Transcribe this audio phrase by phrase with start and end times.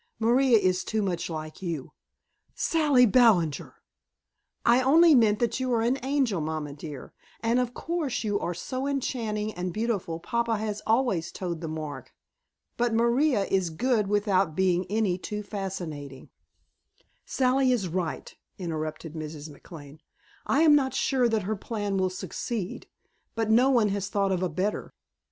[0.17, 1.91] Maria is too much like you"
[2.71, 3.75] "Sally Ballinger!"
[4.65, 7.13] "I only meant that you are an angel, mamma dear.
[7.41, 12.15] And of course you are so enchanting and beautiful papa has always toed the mark.
[12.77, 16.31] But Maria is good without being any too fascinating"
[17.27, 19.51] "Sally is right," interrupted Mrs.
[19.51, 19.99] McLane.
[20.47, 22.87] "I am not sure that her plan will succeed.
[23.35, 24.95] But no one has thought of a better.